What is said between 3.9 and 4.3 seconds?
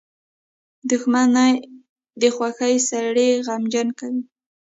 کوي.